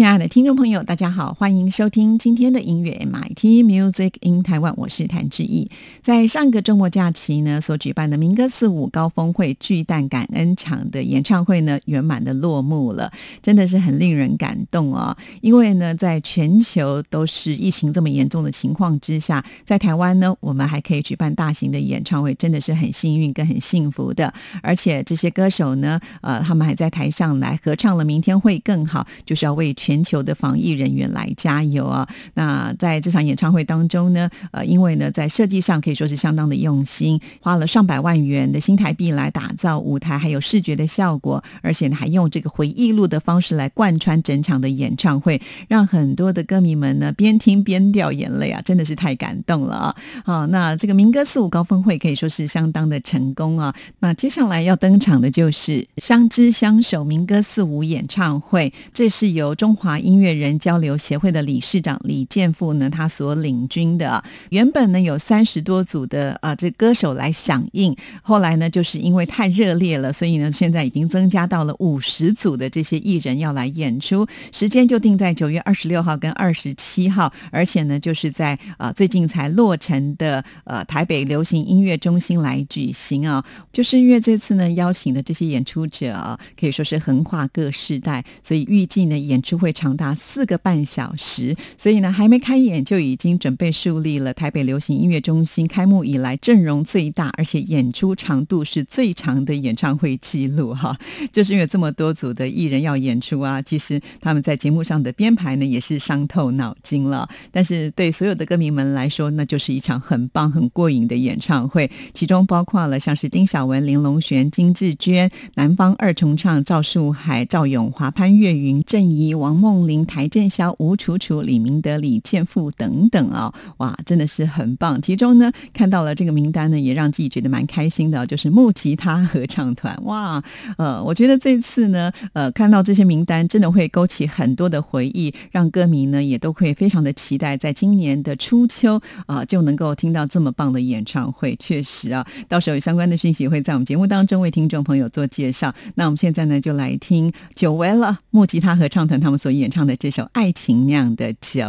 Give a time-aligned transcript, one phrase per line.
[0.00, 5.70] 亲爱的听众朋友，大家好，欢迎收听今天的音乐 MIT Music in Taiwan，我是谭志毅。
[6.00, 15.14] 在上个周末假期呢，所举办的民歌四五高峰会巨蛋感恩场的演唱会呢，圆满的落幕了，真的是很令人感动哦。
[15.42, 24.32] 因为呢，在全球都是疫情这么严重的情况之下，在台湾呢，我们还可以举办大型的演唱会，真的是很幸运跟很幸福的。
[24.62, 32.08] 而且这些歌手呢，呃，他们还在台上来合唱了《明天会更好》，就是要为全全球的防疫人员来加油啊！
[32.34, 49.96] 那在这场演唱会当中呢，呃，因为呢，在设计上可以说是相当的用心，花了上百万元的新台币来打造舞台，还有视觉的效果，而且呢，还用这个回忆录的方式来贯穿整场的演唱会，让很多的歌迷们呢边听边掉眼泪啊，真的是太感动了啊！
[50.24, 53.74] 好，那这个民歌四五高峰会可以说是相当的成功啊！
[53.98, 89.70] 那接下来要登场的就是相知相守民歌四五演唱会，这是由中华音乐人交流协会的理事长李建富呢，他所领军的，原本呢有三十多组的啊这歌手来响应，后来呢就是因为太热烈了，所以呢现在已经增加到了五十组的这些艺人要来演出，时间就定在九月二十六号跟二十七号，而且呢就是在啊最近才落成的呃台北流行音乐中心来举行啊，就是因为这次呢邀请的这些演出者啊，可以说是横跨各世代，所以预计呢演出会。
[89.80, 100.98] 长达四个半小时，所以呢，还没开演就已经准备树立了台北流行音乐中心开幕以来阵容最大，而且演出长度是最长的演唱会记录哈。
[101.32, 107.28] 就是因为这么多组的艺人要演出啊，其实他们在节目上的编排呢也是伤透脑筋了。
[107.52, 111.88] 但是对所有的歌迷们来说，那就是一场很棒、很过瘾的演唱会。
[112.12, 119.49] 其中包括了像是丁晓文、林隆璇、金志娟、南方二重唱赵树海、赵永华、潘越云、郑怡、王。
[119.54, 125.00] 梦玲、台正宵、吴楚楚、李明德、李健富等等啊，哇，真的是很棒。
[125.00, 129.98] 其中呢，看到了这个名单呢，也让自己觉得蛮开心的，就是木吉他合唱团。
[130.04, 130.42] 哇，
[130.78, 141.56] 呃，我觉得这次呢，呃，看到这些名单，真的会勾起很多的回忆，让歌迷呢也都会非常的期待，在今年的初秋啊，就能够听到这么棒的演唱会。
[141.58, 145.74] 确实啊，到时候有相关的讯息会在我们节目当中为听众朋友做介绍。
[145.94, 149.50] 那我们现在呢，就来听久违了木吉他合唱团他们所。
[149.60, 151.60] 演唱的这首《爱情酿的酒》，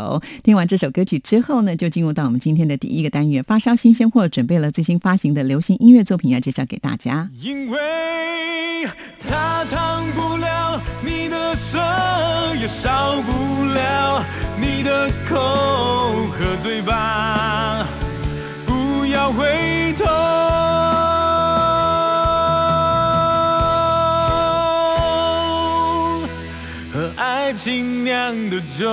[0.44, 7.30] 听完这首歌曲之后呢，就进入到我们今天的第一个单元——发烧新鲜货，准备了最新发行的流行音乐作品要介绍给大家。
[7.42, 7.80] 因为
[9.28, 11.80] 它烫不了你的舌，
[12.62, 14.24] 也烧不了
[14.58, 15.36] 你的口
[16.28, 17.86] 和嘴巴，
[18.66, 19.81] 不要回
[28.50, 28.86] 的酒，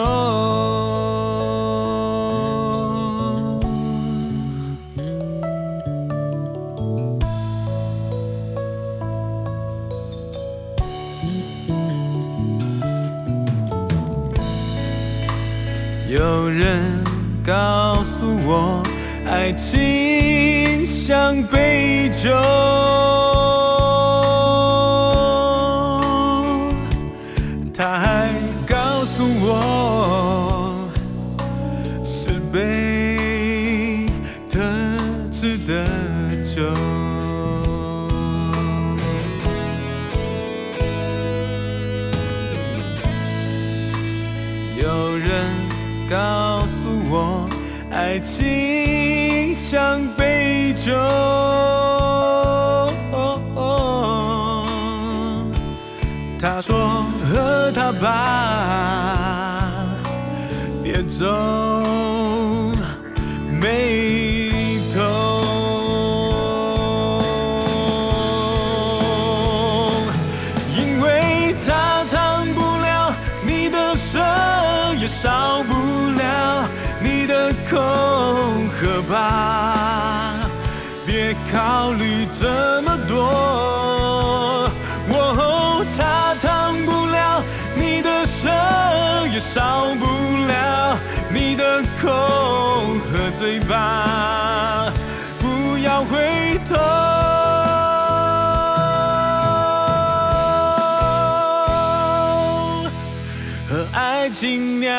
[16.08, 17.04] 有人
[17.46, 18.82] 告诉我，
[19.26, 22.87] 爱情像杯酒。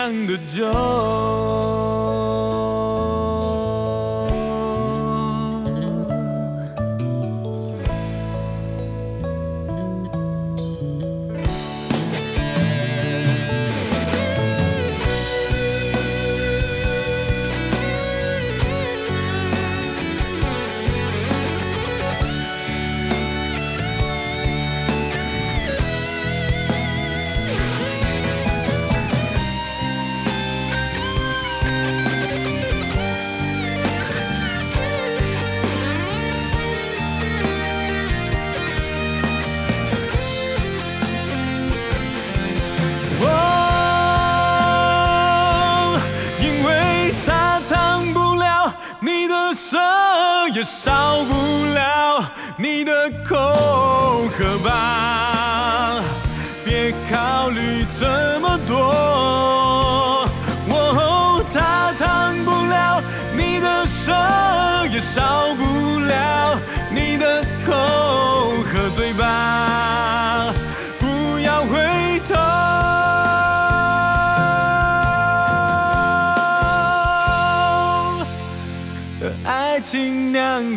[0.10, 1.39] 시장 늦죠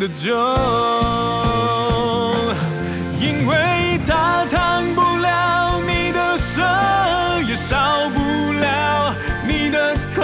[0.03, 0.35] 的酒，
[3.21, 6.61] 因为它烫不了你的舌，
[7.47, 8.19] 也烧不
[8.51, 9.15] 了
[9.47, 10.21] 你的口，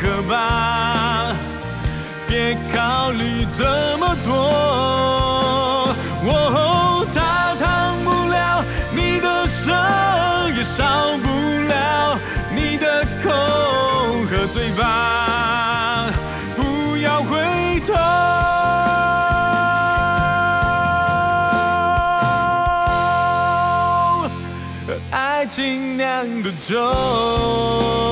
[0.00, 1.34] 喝吧，
[2.28, 4.67] 别考虑这么多。
[26.68, 28.07] show.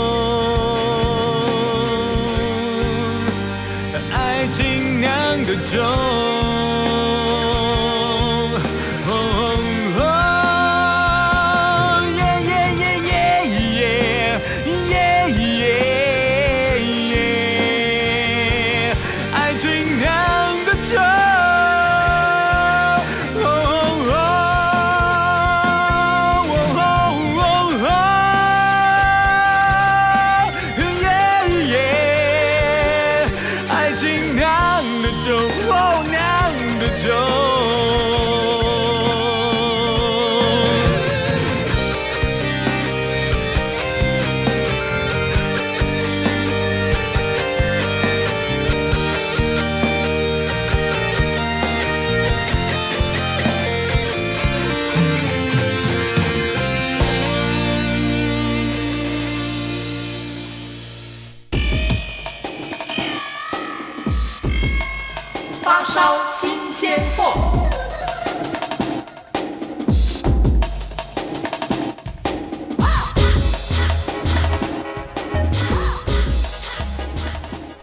[65.97, 67.46] 烧新鲜货。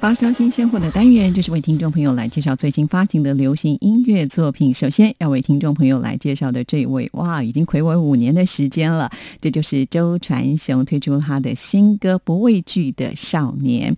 [0.03, 4.73] 发烧新鲜货的单元，就是为听众朋友来介绍最新发行的流行音乐作品。
[4.73, 13.93] 首先要为听众朋友来介绍的这位，哇，已经暌违五年的时间了，这就是周传雄推出他的新歌《不畏惧的少年》。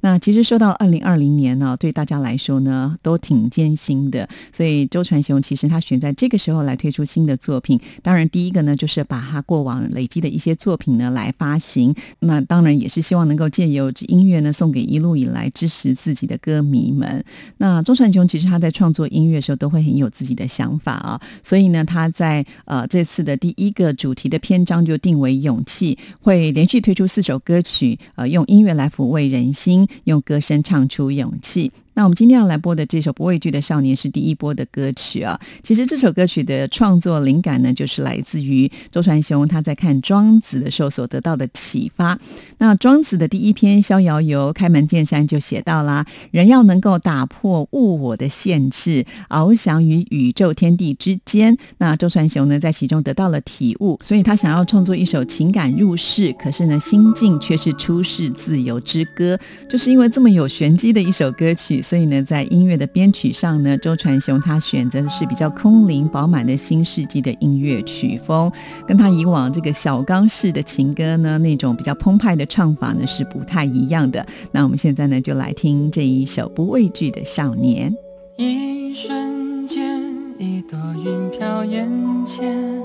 [0.00, 4.26] 那其实说到二零二零年呢，对大家来说呢，都挺艰辛的。
[4.50, 11.94] 所以周传雄其实他选在这个时候来推出新的作品，当然第一个呢，就是把他过往累积的一些作品呢来发行。
[12.20, 17.24] 那当然也是希望能够借由音乐呢，送给一路以来支持自己的歌迷们。
[17.58, 31.70] 那钟传雄其实他在创作音乐的时候都会很有自己的想法啊，所以呢，他在呃这次的第一个主题的篇章就定为勇气，会连续推出四首歌曲，呃，用音乐来抚慰人心，用歌声唱出勇气。
[32.00, 35.38] 那我们今天要来播的这首《不畏惧的少年》是第一波的歌曲啊。
[35.62, 42.18] 其实这首歌曲的创作灵感呢，就是来自于周传雄他在看庄子的时候所得到的启发。
[42.56, 51.54] 那庄子的第一篇《逍遥游》开门见山就写到啦：人要能够打破物我的限制，翱翔于宇宙天地之间。
[51.76, 59.38] 那周传雄呢，在其中得到了体悟，所以他想要创作一首情感入世，可是呢，心境却是出世自由之歌。
[59.68, 68.48] 就是因为这么有玄机的一首歌曲，所以呢，在音乐的编曲上呢，周传雄他选择的是比较空灵饱满的新世纪的音乐曲风，
[68.86, 74.24] 跟他以往这个小刚式的情歌呢，那种比较澎湃的唱法呢，是不太一样的。
[74.52, 77.92] 那我们现在呢，就来听这一首《不畏惧的少年》。
[78.36, 80.00] 一瞬间，
[80.38, 81.90] 一朵云飘眼
[82.24, 82.80] 前，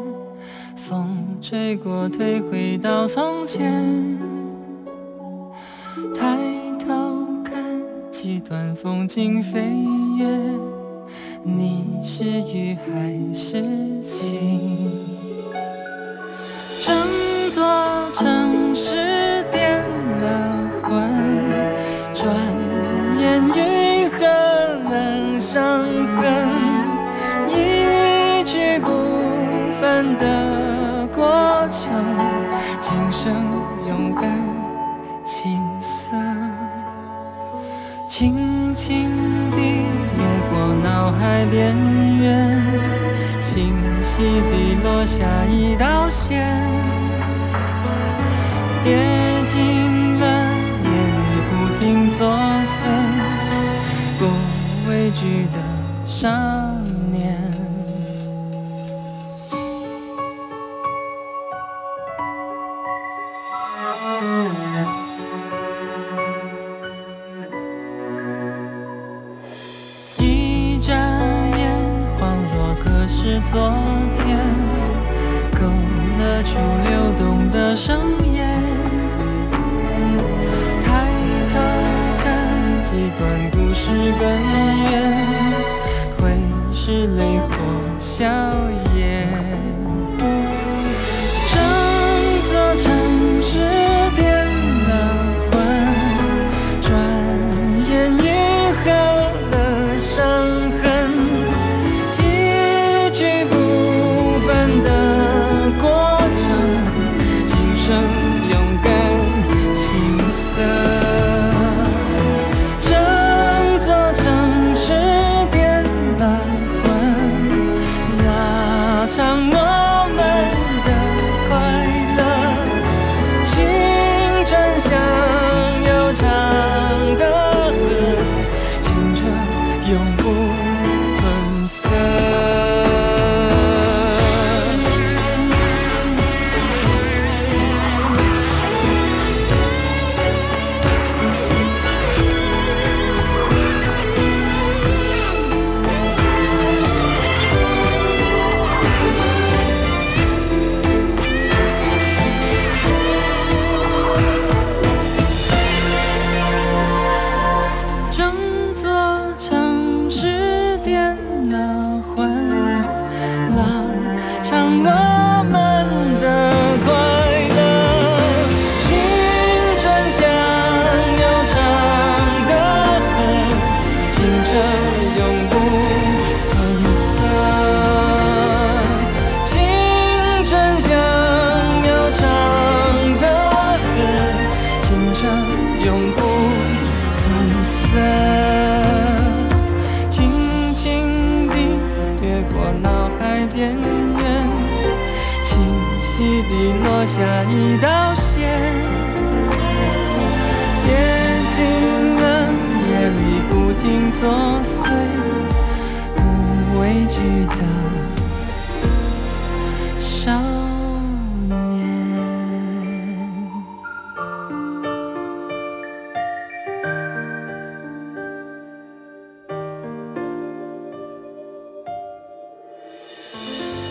[0.76, 4.18] 风吹过，退回到从前。
[6.18, 6.36] 太，
[8.26, 9.62] 几段风景飞
[10.18, 10.26] 跃，
[11.44, 13.62] 你是雨还是
[14.02, 14.90] 晴？
[16.84, 16.96] 整
[17.52, 17.64] 座
[18.12, 19.80] 城市点
[20.22, 20.92] 了魂，
[22.16, 22.36] 转
[23.20, 25.86] 眼愈合了伤
[26.18, 26.50] 痕，
[27.48, 28.90] 一去不
[29.80, 31.24] 返的过
[31.70, 31.94] 程，
[38.86, 39.10] 轻轻
[39.50, 39.58] 地
[40.16, 41.76] 越过脑海边
[42.20, 42.62] 缘，
[43.42, 46.46] 清晰地落下一道线。
[48.84, 48.96] 跌
[49.48, 50.24] 进了
[50.84, 52.30] 夜里不停作
[52.64, 52.86] 祟、
[54.20, 54.22] 不
[54.88, 55.58] 畏惧的
[56.06, 56.85] 伤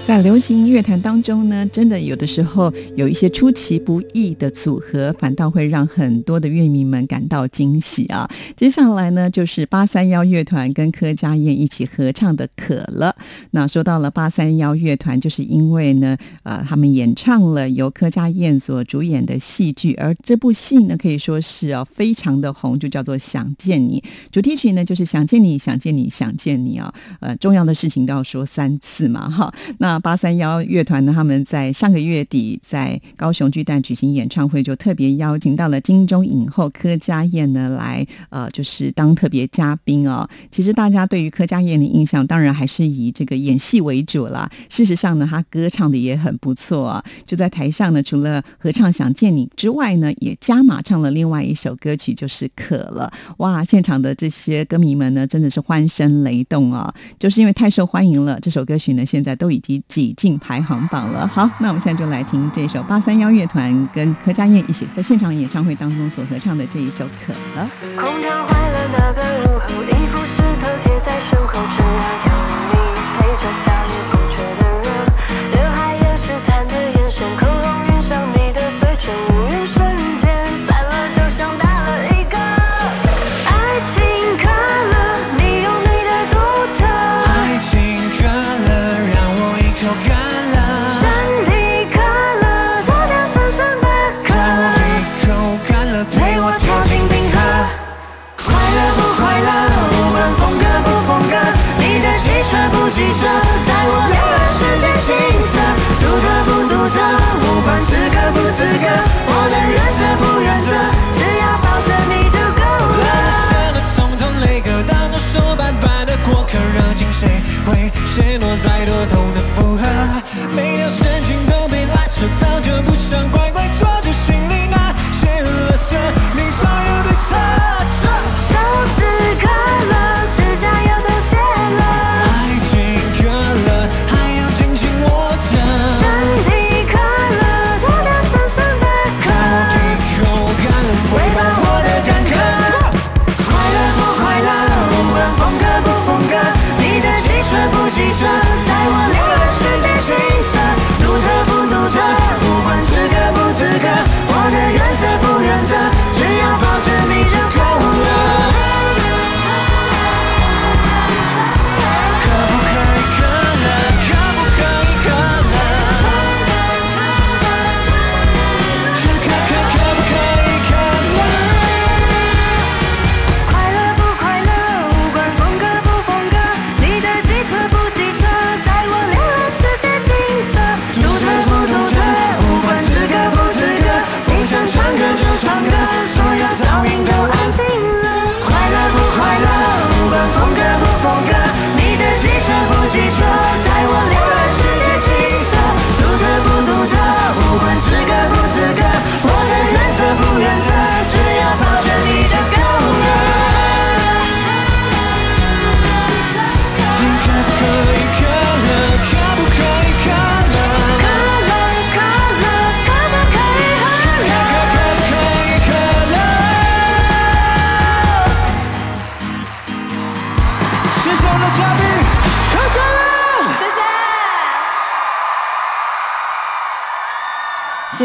[0.07, 8.31] 在流行乐坛当中呢，真的有的时候有一些出其不意的组合，反倒会让很多的乐迷们感到惊喜啊。
[8.55, 13.17] 接下来呢，就是八三幺乐团跟柯佳燕一起合唱的《渴了》。
[13.53, 24.05] 那说到了八三幺乐团，就是因为呢，呃，他们演唱了由柯佳燕所主演的戏剧，而这部戏呢，可以说是啊非常的红，就叫做《想见你》。
[24.31, 26.93] 主题曲呢，就是想见你，想见你，想见你啊。
[27.21, 29.51] 呃，重要的事情都要说三次嘛，哈。
[29.79, 31.13] 那八三幺乐团呢？
[31.15, 40.29] 他们在上个月底在高雄巨蛋举行演唱会，就特别邀请到了金钟影后柯佳燕呢来，呃，就是当特别嘉宾哦。
[40.51, 44.51] 其实大家对于柯佳燕的印象，当然还是以这个演戏为主啦。
[44.69, 47.05] 事实上呢，她歌唱的也很不错啊。
[47.27, 53.13] 就在台上呢，除了合唱《想见你》之外呢，也加码唱了另外一首歌曲，就是《渴了》。
[53.37, 56.93] 哇，现场的这些歌迷们呢，真的是欢声雷动啊！
[57.19, 59.83] 就是因为太受欢迎了，这首歌曲呢，现在都已经。
[59.89, 61.27] 挤进排行榜了。
[61.27, 67.69] 好，那我们现在就来听这首八三幺乐团跟柯佳燕一起在现场演唱会当中所合唱的这一首《渴了》。
[68.01, 69.54] 空调坏了，那个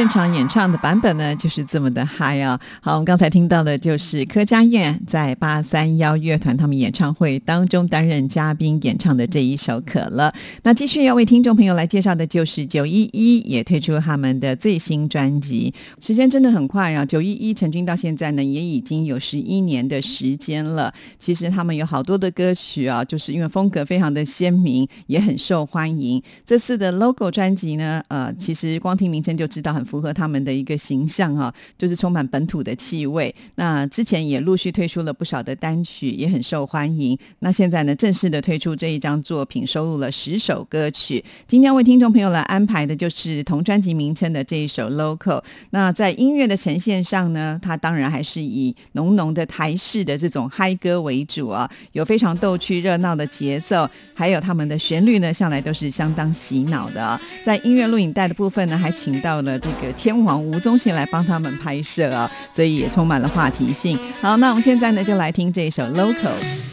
[0.09, 2.59] 场演唱的版本呢，就是这么的嗨啊！
[2.81, 10.27] 好，我们刚才听到的就是柯佳燕在八三幺乐团他们演唱会当中担任嘉宾演唱的这一首《可乐》。
[10.63, 17.05] 那继续要为听众朋友来介绍的就是九一一也推出他们的最新专辑，时间真的很快啊！
[17.05, 20.93] 九一一成军到现在呢，也已经有十一年的时间了。
[21.19, 26.21] 其实他们有好多的歌曲啊，就是因为风格非常的鲜明，也很受欢迎。
[26.45, 33.35] 这次的 logo 专辑呢，呃，其实光听名称就知道很符合他们的一个形象啊，就是充满本土的气味。
[33.55, 37.17] 那之前也陆续推出了不少的单曲，也很受欢迎。
[37.39, 41.21] 那现在呢，正式的推出这一张作品，收录了十首歌曲。
[41.49, 45.43] 今天为听众朋友来安排的就是同专辑名称的这一首 local。
[45.71, 57.19] 那在音乐的呈现上呢，它当然还是以浓浓的台式的这种嗨歌为主啊，有非常逗趣热闹的节奏，还有他们的旋律呢，向来都是相当洗脑的、啊。
[57.43, 66.69] 在音乐录影带的部分呢，还请到了这个天王吴宗宪来帮他们拍摄啊所以也充满了话题性好那我们现在呢就来听这一首 local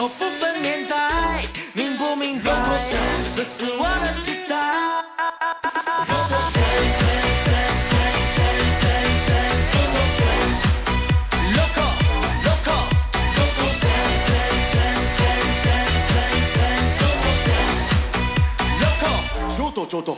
[0.00, 2.50] Loco 不分年代，明不明白？
[3.36, 4.56] 这是我的时代。
[19.88, 20.16] ちょっと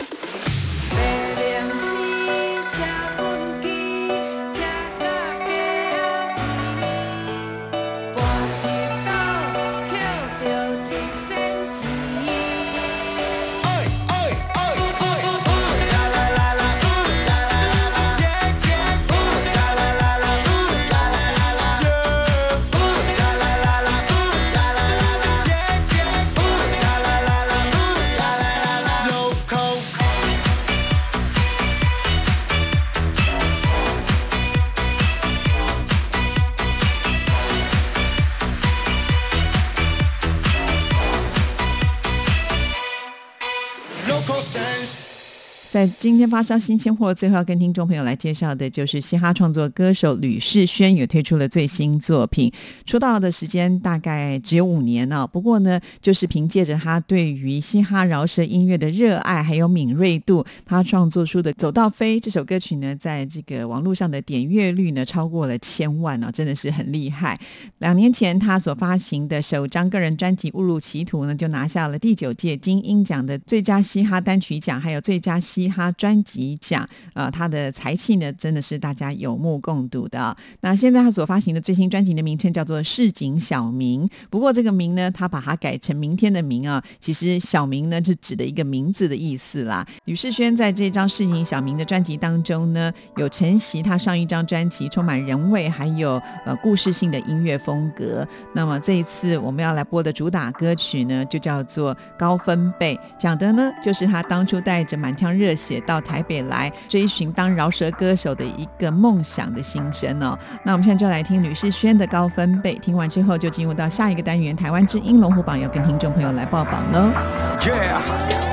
[45.84, 45.93] good.
[46.04, 52.52] 今天发烧新鲜货，最后要跟听众朋友来介绍的就是嘻哈创作歌手吕世轩也推出了最新作品。
[52.86, 67.40] 出道的时间大概只有五年呢、不过呢，就是凭借着他对于嘻哈饶舌音乐的热爱还有敏锐度，他创作出的《走到飞》这首歌曲呢，在这个网络上的点阅率呢超过了千万呢、真的是很厉害。
[67.78, 76.88] 两年前他所发行的首张个人专辑《误入歧途》呢，就拿下了第九届金鹰奖的最佳嘻哈单曲奖，还有最佳嘻哈专辑奖。
[77.14, 89.86] 呃，他的才气呢，真的是大家有目共睹的、那现在他所发行的最新专辑的名称叫做《市井小民》，不过这个“名”呢，他把它改成明天的“明”啊，其实“小明”呢是指的一个名字的意思啦。
[90.06, 98.28] 吕世轩在这张《市井小民》的专辑当中呢，有承袭他上一张专辑充满人味还有呃故事性的音乐风格。
[98.54, 110.38] 那么这一次我们要来播的主打歌曲呢，就叫做《高分贝》，讲的呢就是他当初带着满腔热血到台北来追寻当饶舌歌手的一个梦想的心声哦。
[110.64, 118.53] 那我们现在就来听吕世轩的《高分贝》，听完之后就进入到下一个单元——台湾之音龙虎榜，要跟听众朋友来报榜喽。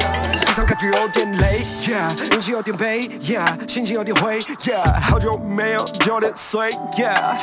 [0.86, 3.10] 有点累，Yeah，运气有点背
[3.68, 4.42] 心情有点灰
[5.02, 7.36] 好久没有九点睡，Yeah，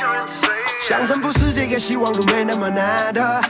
[0.86, 3.40] 想征服世界也希望路没那么难的，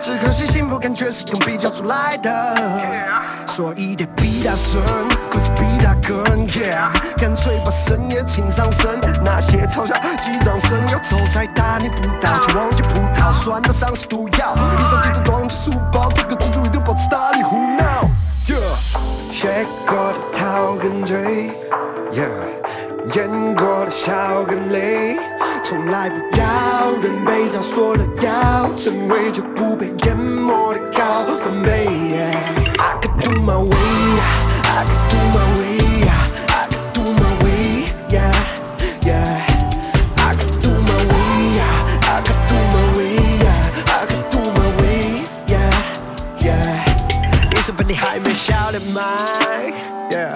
[0.00, 2.56] 只可惜幸福感觉是用比较出来的，
[3.46, 4.80] 所以得比他深，
[5.30, 6.46] 或是比他更
[7.16, 17.84] 干脆把深夜请上身，那些嘲笑击掌声，要走再大逆不道，却忘记葡萄酸的伤是毒药，一上街就端起书包，这个蜘蛛一定保持大力胡闹
[19.42, 21.50] ，Yeah，学过的逃跟追
[22.12, 22.30] ，Yeah，
[23.16, 25.18] 演过的笑跟泪，
[25.64, 31.88] 从来不要人被早说了要成为就不被淹没的高分贝。
[32.78, 33.91] I could do my way,
[48.72, 49.72] 没笑脸埋
[50.10, 50.34] ，yeah。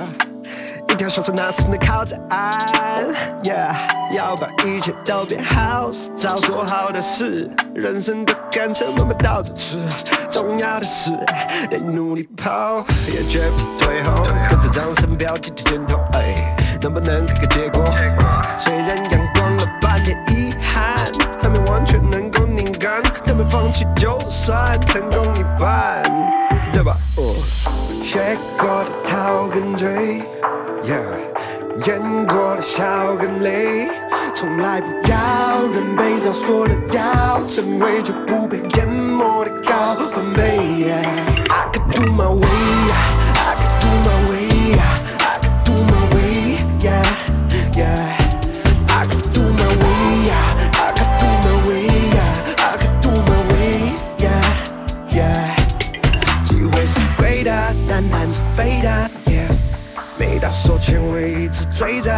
[0.88, 3.04] 一条小船，那是能靠着岸
[3.42, 3.74] ，yeah。
[4.14, 7.50] 要把一切都变好，早说好的事。
[7.74, 9.78] 人生的甘蔗慢慢倒着吃，
[10.30, 11.10] 重要的是
[11.70, 14.24] 得努力跑，也绝不退后。
[14.48, 17.84] 跟着掌声标记着箭头，哎，能不能看个结果？
[18.58, 21.10] 虽然阳光了半天遗憾，
[21.42, 25.22] 还没完全能够拧干，但没放弃就算成功
[29.44, 30.22] 跟醉
[30.84, 33.88] ，yeah，演过的笑跟泪，
[34.34, 35.16] 从来不要
[35.72, 40.90] 人被早说了要成为就不被淹没的高分贝。
[41.48, 42.46] I could do my way,
[60.66, 62.12] 手牵尾，一直追着，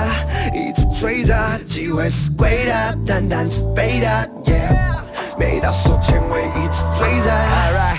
[0.55, 1.37] 一直追着。
[1.67, 4.07] 机会是贵的，但胆子背的
[4.47, 5.03] ，yeah。
[5.39, 7.99] 每到手牵尾，一直追着，alright，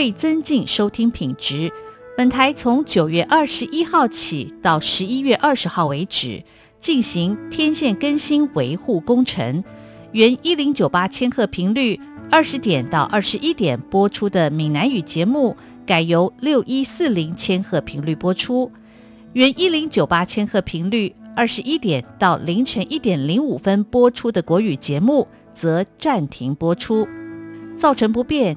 [0.00, 1.70] 为增进收听品质，
[2.16, 6.42] 本台从九月二十一号起到十一月二十号为止，
[6.80, 9.62] 进行天线更新维护工程。
[10.12, 18.72] 原一零九八千赫频率二十点到二十一点播出的闽南语节目，改由六一四零千赫频率播出。
[19.34, 27.06] 原一零九八千赫频率二十一点到凌晨一点零五分播出的国语节目，则暂停播出。
[27.76, 28.56] 造成不便，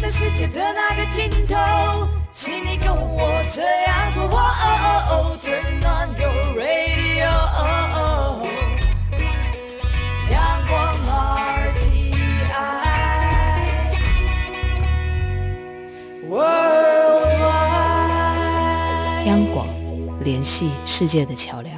[0.00, 1.56] 在世界的那个尽头，
[2.30, 4.22] 请你跟我这样做。
[4.22, 7.60] 哦哦哦，Turn on your radio，哦
[7.94, 8.46] 哦
[10.30, 10.94] 阳光
[11.74, 12.16] RTI。
[19.26, 19.66] 央广
[20.20, 21.77] 联系世界的桥梁。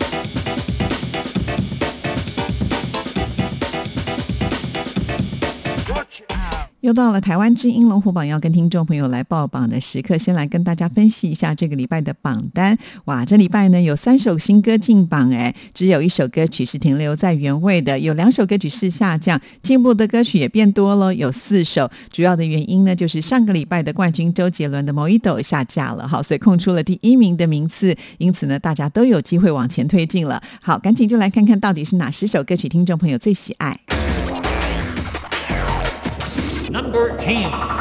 [6.81, 12.75] 又到了台湾之音龙虎榜要跟听众朋友来报榜的时刻，先来跟大家分析一下这个礼拜的榜单。
[13.05, 21.89] 哇，这礼拜呢有三首新歌进榜，哎，只有一首歌曲是停留在原位的，有两首歌曲是下降，进步的歌曲也变多了，有四首。
[22.11, 30.41] 主要的原因呢，就是上个礼拜的冠军周杰伦的《某一斗》下架了，好，所以空出了第一名的名次，因此呢，大家都有机会往前推进了。
[30.63, 34.00] 好，赶紧就来看看到底是哪十首歌曲听众朋友最喜爱。
[36.81, 37.80] number 10.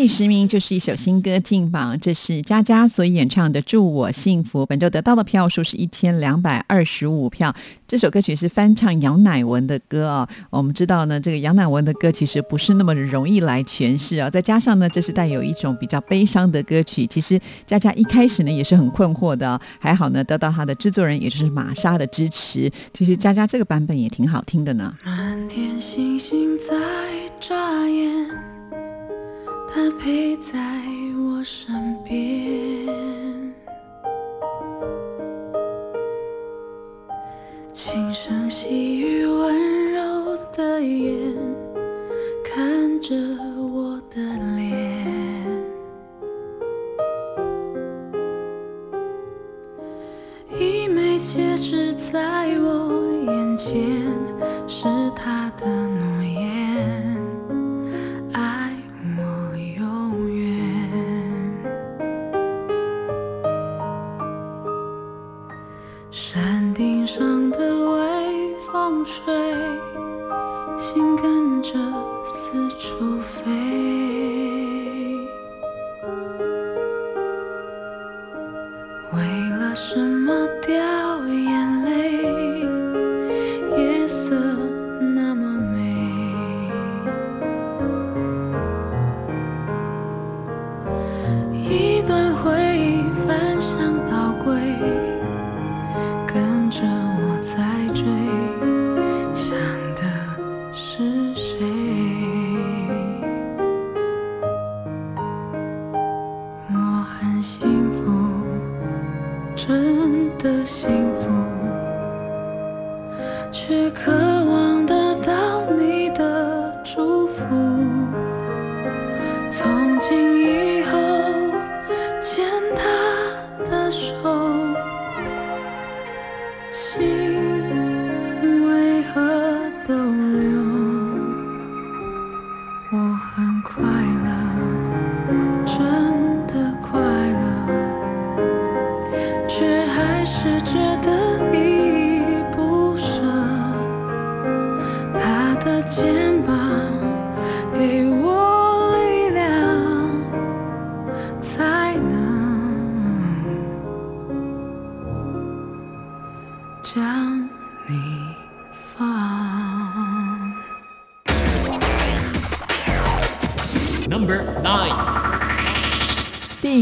[0.00, 7.54] 第十名就是一首新歌进榜，这是佳佳所演唱的《祝我幸福》，本周得到的票数是一千两百二十五票。
[7.86, 17.06] 这首歌曲是翻唱杨乃文的歌啊、我们知道呢，这个杨乃文的歌其实不是那么容易来诠释啊，再加上呢，这是带有一种比较悲伤的歌曲。
[17.06, 22.72] 其实佳佳一开始呢也是很困惑的、还好呢得到他的制作人也就是玛莎的支持。
[22.94, 24.96] 其实佳佳这个版本也挺好听的呢。
[25.04, 26.74] 满天星星在
[27.38, 27.54] 眨
[27.86, 28.30] 眼，
[29.72, 30.58] 他陪在
[31.16, 32.18] 我身边
[37.72, 41.32] 轻声细语，温柔的眼
[42.44, 44.20] 看着我的
[44.56, 44.89] 脸。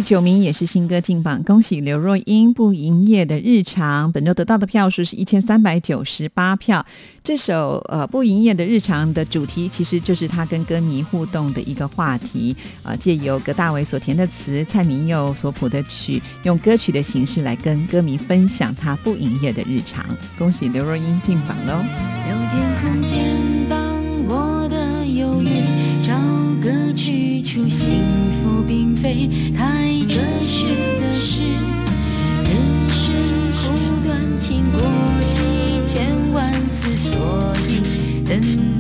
[0.09, 6.87] 九名也是新歌进榜，恭喜刘若英不营业的日常，本周得到的票数是一千三百九十八票。
[7.23, 20.07] 这首呃不营业的日常的主题，其实就是他跟歌迷互动的一个话题啊、借由葛大为所填的词，蔡明佑所谱的曲，用歌曲的形式来跟歌迷分享他不营业的日常。
[20.39, 21.85] 恭喜刘若英进榜喽！
[22.31, 23.37] 有天空肩
[23.69, 23.79] 膀
[24.27, 26.15] 我的忧郁，找
[26.63, 27.91] 歌曲出，幸
[28.41, 30.67] 福并非太哲学
[30.99, 31.43] 的事。
[32.43, 32.51] 人
[32.91, 33.07] 生
[33.53, 34.81] 苦短，听过
[35.31, 35.39] 几
[35.87, 38.78] 千万次，所以等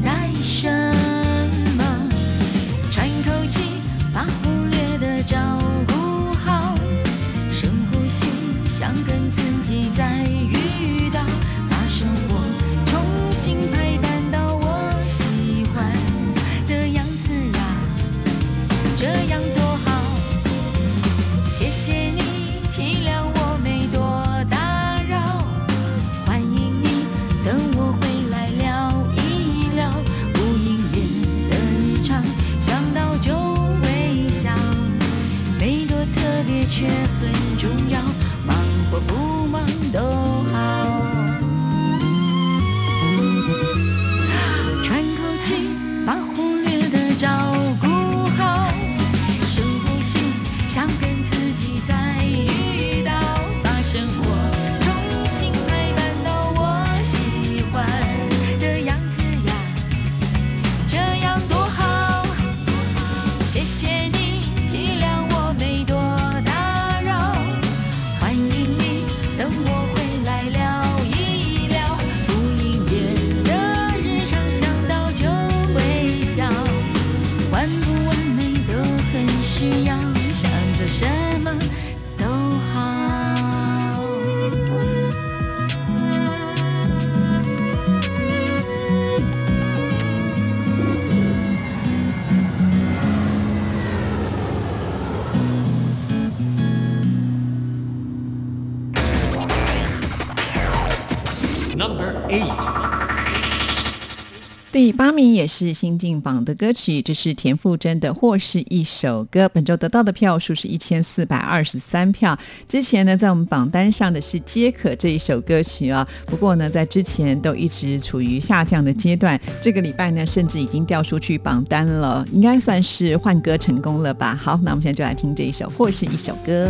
[104.70, 112.38] 第八名也是新进榜的歌曲，这是田馥甄的《或是一首歌》，本周得到的票数是一千四百二十三票。
[112.68, 119.40] 之前呢，在我们榜单上的是《皆可》这一首歌曲啊，不过呢，在之前都一直处于下降的阶段。
[119.62, 124.38] 这个礼拜呢，甚至已经掉出去榜单了，应该算是换歌成功了吧？
[124.40, 126.68] 好，那我们现在就来听这一首《或是一首歌》。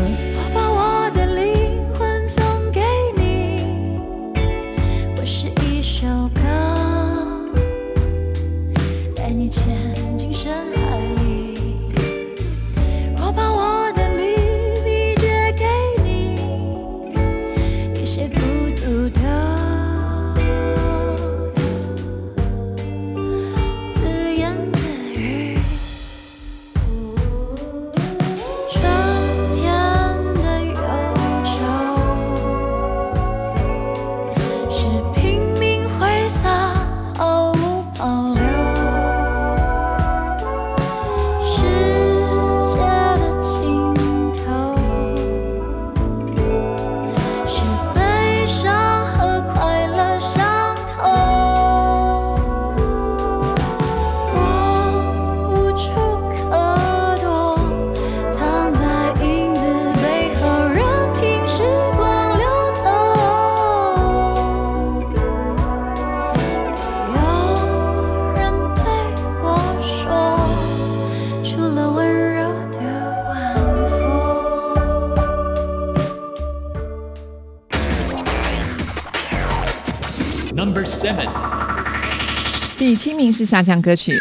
[82.99, 84.12] 第七名是下降歌曲。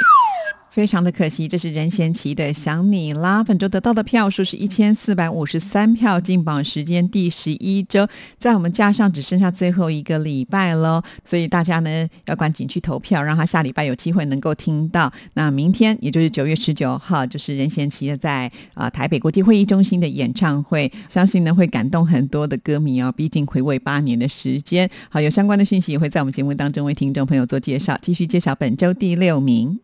[0.77, 3.41] 非常的可惜，这是任贤齐的《想你啦》。
[3.43, 8.07] 本周得到的票数是一千四百五十三票，进榜时间第十一周，
[8.37, 15.11] 在我们加上只剩下最后一个礼拜喽，所以大家呢要赶紧去投票，让他下礼拜有机会能够听到。
[15.33, 23.11] 那明天也就是九月十九号，就是任贤齐的在啊、台北国际会议中心的演唱会，相信呢会感动很多的歌迷哦。
[23.11, 27.97] 毕竟回味八年的时间，好有相关的讯息也会在我们节目当中为听众朋友做介绍。
[27.99, 29.79] 继续介绍本周第六名。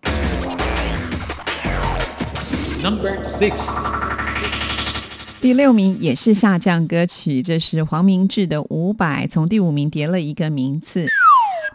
[2.84, 3.71] Number six，
[5.39, 11.07] 第六名也是下降歌曲，这是黄明志的《五百》，从第五名跌了一个名次。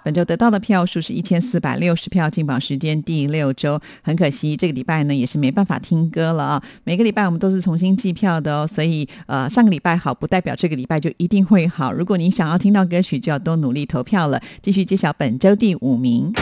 [0.05, 3.81] 本周得到的票数是一千四百六十票，进榜时间第六周。
[4.03, 6.63] 很可惜，这个礼拜呢也是没办法听歌了啊。
[6.85, 11.91] 每个礼拜我们都是重新计票的哦，所以呃上个礼拜好，不代表这个礼拜就一定会好。
[11.91, 14.39] 如果你想要听到歌曲，就要多努力投票了。
[14.61, 16.35] 继续揭晓本周第五名。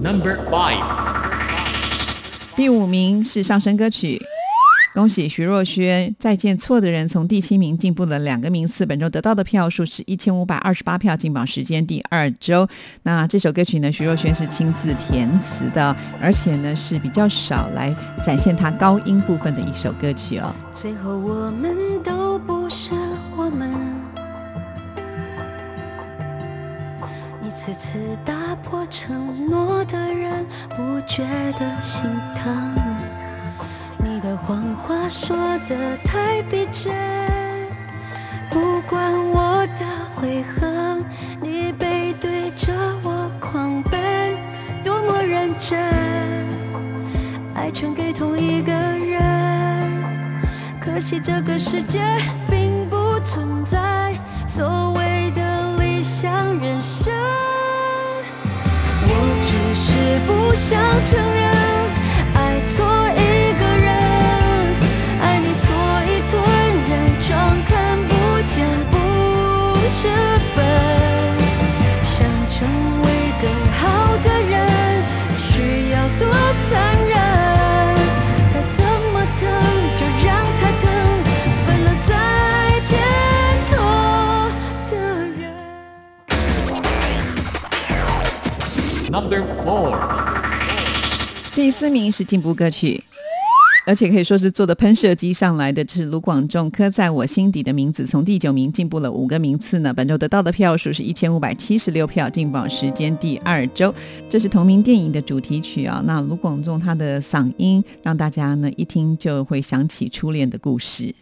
[0.00, 0.82] Number five，
[2.56, 4.20] 第五名是上升歌曲。
[4.92, 12.68] 恭喜徐若瑄，《再见错的人》从第七名进步了两个名次，本周得到的票数是一千五百二十八票，进榜时间第二周。
[13.04, 17.94] 那这首歌曲呢，徐若瑄是亲自填词的，而且呢是比较少来
[18.24, 20.52] 展现她高音部分的一首歌曲哦。
[20.74, 22.92] 最后我们都不是
[23.36, 23.70] 我们，
[27.62, 28.32] 次次打
[28.62, 31.22] 破承诺的人，不觉
[31.58, 32.74] 得心疼。
[33.98, 35.36] 你的谎话说
[35.68, 36.90] 的太逼真，
[38.48, 39.84] 不管我的
[40.16, 41.04] 悔恨，
[41.42, 44.34] 你背对着我狂奔，
[44.82, 45.78] 多么认真，
[47.54, 49.20] 爱全给同一个人。
[50.80, 52.00] 可惜这个世界
[52.48, 54.14] 并不存在
[54.48, 55.09] 所谓
[60.10, 61.59] 也不想承认。
[91.70, 93.00] 第四名是进步歌曲。
[93.86, 99.94] 而且可以说是坐的喷射机上来的，这是卢广仲《刻在我心底的名字》，从第九名进步了五个名次呢。
[99.94, 103.94] 本周得到的票数是一千五百七十六票，进榜时间第二周。
[104.28, 106.02] 这是同名电影的主题曲啊。
[106.04, 111.14] 那卢广仲他的嗓音让大家呢一听就会想起初恋的故事。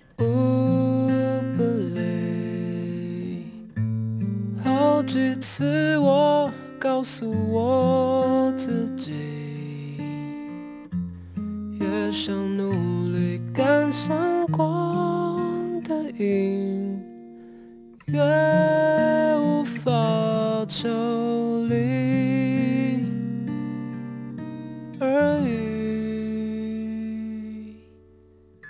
[4.64, 9.12] 好几次我告诉我自己，
[11.80, 12.72] 越想努
[13.12, 17.00] 力赶上光的影，
[18.06, 18.20] 越
[19.38, 19.92] 无法
[20.68, 20.88] 抽
[21.66, 23.04] 离
[24.98, 25.48] 而已。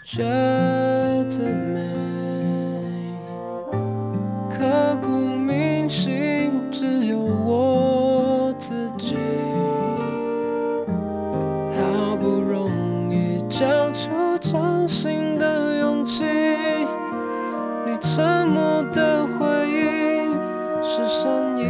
[0.05, 1.39] 觉得
[1.73, 1.77] 美，
[4.51, 6.28] 刻骨铭心，
[14.39, 16.23] 掌心的勇气，
[17.85, 20.33] 你沉默的回应
[20.85, 21.63] 是善意。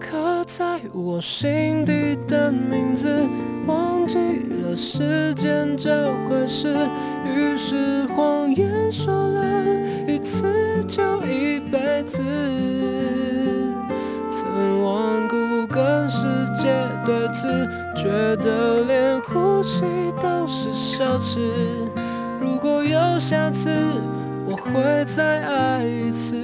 [0.00, 3.26] 刻在我心底的名字，
[3.66, 4.18] 忘记
[4.62, 6.76] 了时间这回事，
[7.24, 9.42] 于是谎言说了
[10.06, 12.22] 一次就一辈子，
[17.08, 19.82] 的字，觉得连呼吸
[20.20, 21.40] 都是奢侈。
[22.38, 23.70] 如果有下次，
[24.44, 26.36] 我会再爱一次。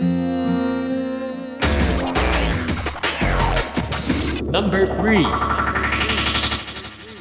[4.51, 5.27] Number three，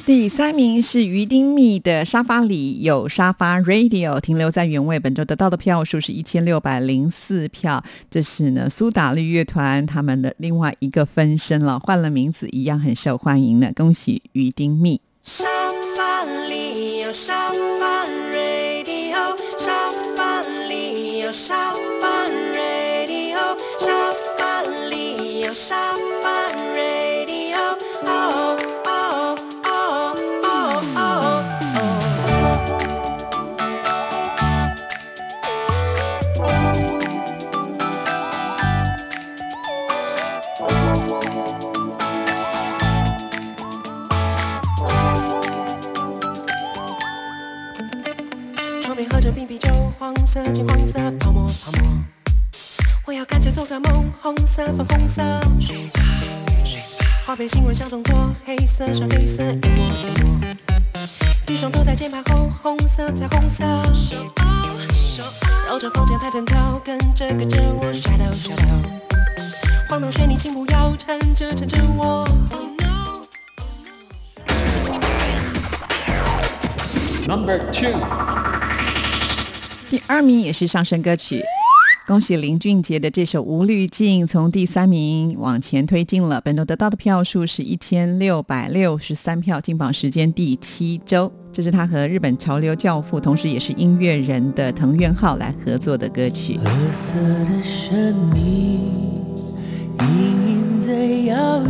[0.06, 5.00] 第三名是于丁密的《沙发里有沙发 Radio》，停留在原位。
[5.00, 13.72] 本周得到的票数是一千六百零四票，这是呢苏打绿乐团他们的另外一个分身了，换了名字一样很受欢迎的。
[13.72, 15.00] 恭喜于丁密。
[15.22, 15.46] 沙
[15.96, 17.43] 发里有沙
[54.24, 55.22] 红色、粉红色。
[57.26, 60.40] 花边新闻像中国，黑色、深黑色，一抹一抹。
[61.46, 63.62] 一双躲在键盘后，红色、彩虹色。
[65.66, 69.90] 绕着房间太整套，跟着跟着我 shadow shadow。
[69.90, 72.26] 晃动水泥，请不要缠着缠着我。
[77.28, 77.92] Number two，
[79.90, 81.44] 第二名也是上升歌曲。
[82.06, 91.32] 恭喜林俊杰的这首《无滤镜》从第三名往前推进了，本周得到的票数是一千六百六十三票，进榜时间第七周。
[91.50, 96.58] 这是他和日本潮流教父，同时也是音乐人的藤原浩来合作的歌曲。
[96.58, 98.82] 褐色的生命
[100.00, 100.06] 隐
[100.46, 100.92] 隐在
[101.32, 101.68] 摇曳，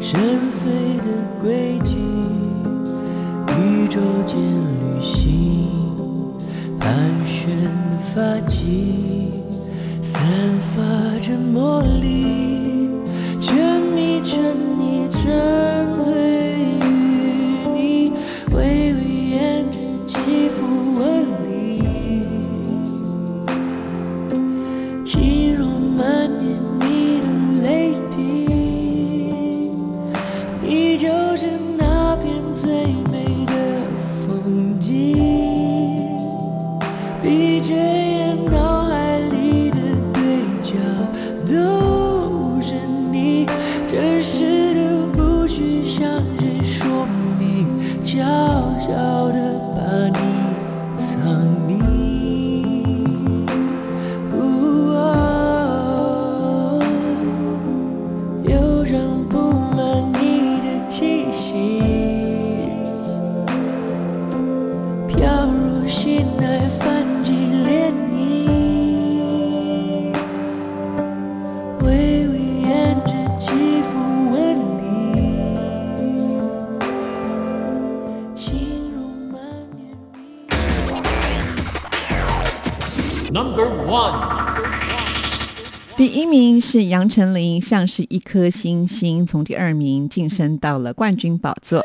[0.00, 1.06] 深邃的
[1.42, 1.96] 轨迹，
[3.48, 5.75] 宇宙间旅行，
[6.78, 7.48] 盘旋
[7.90, 9.32] 的发髻，
[10.02, 10.22] 散
[10.60, 10.82] 发
[11.20, 12.90] 着魔力，
[13.40, 14.36] 沉迷着
[14.78, 15.22] 你，沉
[16.02, 16.45] 醉
[86.68, 91.80] 是杨丞琳，像是一颗星星，从第二名晋升到了冠军宝座。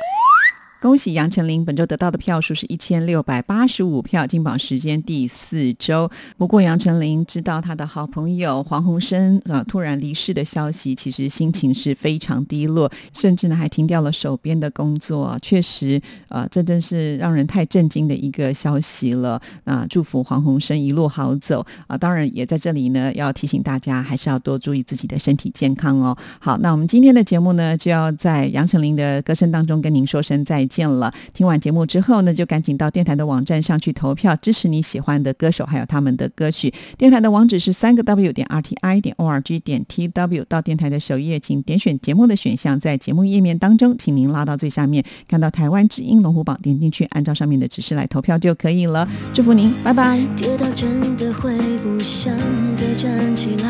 [0.82, 6.10] 恭喜杨丞琳，本周得到的票数是一千六百八十五票，进榜时间第四周。
[6.40, 15.38] 不过杨丞琳知道她的好朋友黄鸿升呃突然离世的消息，其实心情是非常低落，甚至呢还停掉了手边的工作。
[15.40, 19.40] 确实，呃，这真是让人太震惊的一个消息了。
[19.66, 26.18] 那、祝福黄鸿升一路好走啊、当然也在这里呢要提醒大家，还是要多注意自己的身体健康哦。
[26.40, 31.14] 好，那我们今天的节目呢，就要在杨丞琳的歌声当中跟您说声再见见了。
[31.34, 36.74] 听完节目之后呢，就赶紧到电台的网站上去投票，支持你喜欢的歌手还有他们的歌曲。
[36.98, 40.46] 电台的网址是三个 W 点 R T I 点 O R G 点 T W。
[40.48, 49.08] 到电台的首页，请点选节目的选项，在节目页面当中，请您拉到最下面，看到台湾之音龙虎榜，点进去，按照上面的指示来投票就可以了。
[49.34, 50.20] 祝福您，拜拜。
[50.38, 52.34] 跌倒真的会不想
[52.76, 53.70] 再站起来，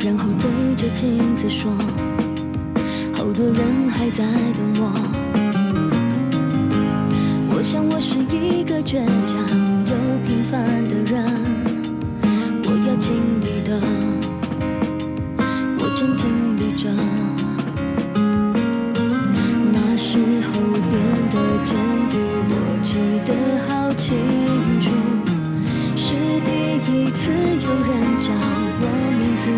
[0.00, 1.70] 然后对着镜子说，
[3.14, 5.45] 好多人还在等我。
[7.58, 9.40] 我想我是一个倔强
[9.86, 9.92] 又
[10.26, 11.24] 平凡的人，
[12.64, 13.80] 我要经历的，
[15.78, 16.28] 我正经
[16.58, 16.90] 历着。
[19.72, 20.52] 那时候
[20.90, 21.00] 变
[21.30, 21.34] 得
[21.64, 21.78] 坚
[22.10, 23.32] 定，我记得
[23.66, 24.14] 好清
[24.78, 24.90] 楚，
[25.96, 26.50] 是第
[27.06, 28.34] 一次有人叫
[28.82, 28.84] 我
[29.18, 29.48] 名字，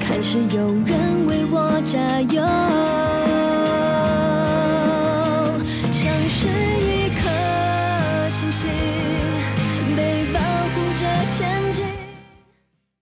[0.00, 3.17] 开始有人为我加油。